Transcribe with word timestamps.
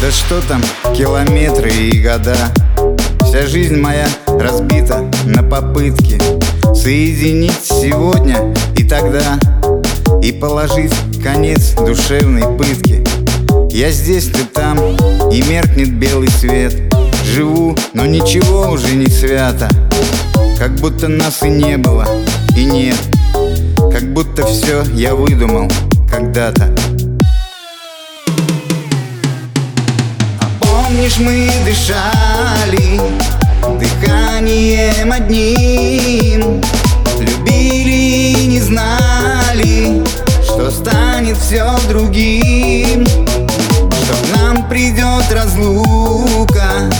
Да 0.00 0.10
что 0.10 0.40
там, 0.48 0.62
километры 0.96 1.70
и 1.70 2.02
года. 2.02 2.34
Вся 3.26 3.46
жизнь 3.46 3.78
моя 3.78 4.08
разбита 4.38 5.00
на 5.26 5.42
попытки 5.42 6.35
Соединить 6.86 7.64
сегодня 7.64 8.54
и 8.76 8.84
тогда 8.84 9.40
И 10.22 10.30
положить 10.30 10.92
конец 11.20 11.72
душевной 11.72 12.42
пытке. 12.56 13.02
Я 13.72 13.90
здесь, 13.90 14.26
ты 14.26 14.44
там, 14.44 14.78
и 15.32 15.42
меркнет 15.42 15.92
белый 15.94 16.30
свет. 16.30 16.76
Живу, 17.24 17.74
но 17.92 18.06
ничего 18.06 18.70
уже 18.70 18.94
не 18.94 19.08
свято. 19.08 19.68
Как 20.60 20.76
будто 20.76 21.08
нас 21.08 21.42
и 21.42 21.48
не 21.48 21.76
было, 21.76 22.06
и 22.56 22.64
нет. 22.64 22.98
Как 23.90 24.04
будто 24.12 24.46
все 24.46 24.84
я 24.94 25.16
выдумал 25.16 25.68
когда-то. 26.08 26.72
Помнишь, 30.60 31.18
мы 31.18 31.50
дышали 31.64 33.00
дыханием 33.76 35.10
одним 35.10 36.62
Любили 37.46 38.32
и 38.32 38.46
не 38.46 38.60
знали, 38.60 40.04
что 40.42 40.70
станет 40.70 41.36
все 41.36 41.64
другим 41.88 43.06
Что 43.06 44.38
нам 44.38 44.68
придет 44.68 45.24
разлука 45.30 46.90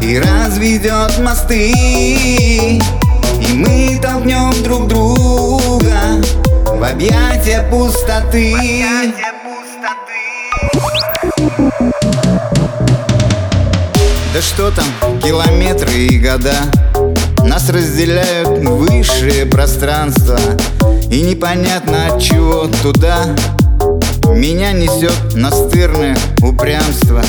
и 0.00 0.18
разведет 0.18 1.18
мосты. 1.18 1.70
И 1.70 3.52
мы 3.54 3.98
толкнем 4.02 4.62
друг 4.62 4.88
друга 4.88 6.22
в 6.66 6.82
Объятия 6.82 7.66
пустоты. 7.70 8.54
Да 14.34 14.40
что 14.40 14.70
там, 14.70 15.20
километры 15.20 15.92
и 15.92 16.18
года 16.18 16.54
Нас 17.44 17.68
разделяют 17.68 18.48
высшие 18.66 19.46
пространства 19.46 20.38
И 21.10 21.20
непонятно 21.22 22.06
от 22.06 22.20
чего 22.20 22.68
туда. 22.82 23.26
Меня 24.34 24.72
несет 24.72 25.34
настырное 25.34 26.16
упрямство. 26.40 27.22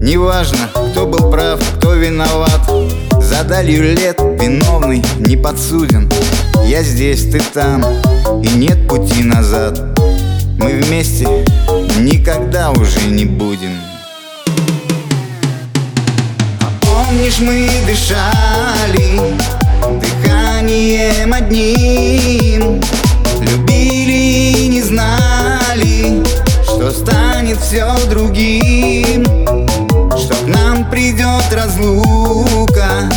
Неважно, 0.00 0.68
кто 0.92 1.06
был 1.06 1.30
прав, 1.30 1.60
кто 1.76 1.94
виноват. 1.94 2.60
За 3.22 3.44
далью 3.44 3.82
лет 3.82 4.18
виновный 4.20 5.02
не 5.20 5.36
подсуден. 5.36 6.10
Я 6.66 6.82
здесь, 6.82 7.30
ты 7.30 7.40
там, 7.52 7.84
и 8.42 8.48
нет 8.48 8.88
пути 8.88 9.22
назад. 9.22 9.78
Мы 10.58 10.72
вместе 10.72 11.26
никогда 12.00 12.70
уже 12.70 13.06
не 13.06 13.24
будем 13.24 13.93
Помнишь, 17.14 17.38
мы 17.38 17.70
дышали 17.86 19.36
дыханием 20.00 21.32
одним. 21.32 22.82
Любили 23.40 24.58
и 24.58 24.66
не 24.66 24.82
знали, 24.82 26.24
что 26.64 26.90
станет 26.90 27.60
все 27.60 27.86
другим. 28.10 29.24
Что 30.18 30.34
к 30.34 30.48
нам 30.48 30.90
придет 30.90 31.44
разлука 31.52 33.08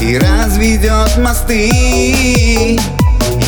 и 0.00 0.18
разведет 0.18 1.16
мосты. 1.18 1.68
И 1.70 2.80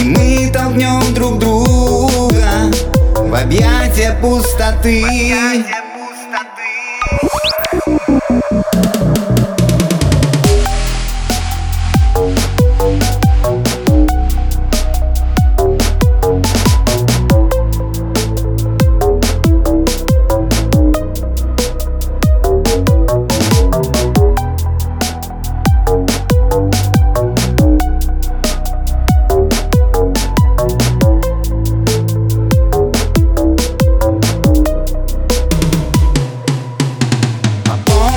мы 0.04 0.52
толкнем 0.54 1.02
друг 1.14 1.40
друга 1.40 2.70
в 3.16 3.34
объятия 3.34 4.16
пустоты 4.22 5.02
Объятия 5.02 5.82
пустоты 5.96 7.39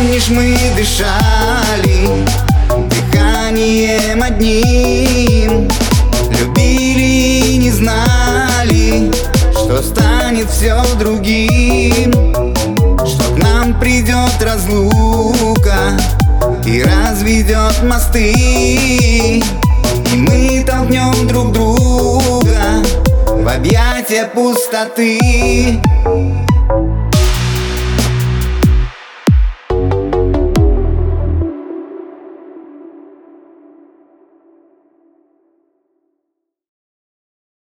Помнишь, 0.03 0.27
мы 0.27 0.57
дышали 0.75 2.25
дыханием 2.89 4.21
одним. 4.21 5.69
Любили 6.29 7.53
и 7.53 7.57
не 7.57 7.71
знали, 7.71 9.09
что 9.53 9.81
станет 9.81 10.49
все 10.49 10.83
другим. 10.99 12.11
Что 13.05 13.33
к 13.33 13.37
нам 13.41 13.79
придет 13.79 14.41
разлука 14.41 15.97
и 16.65 16.83
разведет 16.83 17.81
мосты. 17.83 18.33
И 18.33 19.41
мы 20.15 20.65
толкнем 20.67 21.27
друг 21.29 21.53
друга 21.53 22.83
в 23.25 23.47
объятия 23.47 24.25
пустоты 24.25 25.79